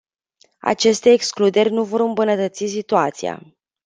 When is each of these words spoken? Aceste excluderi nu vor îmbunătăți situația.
Aceste 0.59 1.11
excluderi 1.11 1.69
nu 1.69 1.83
vor 1.83 1.99
îmbunătăți 1.99 2.65
situația. 2.65 3.41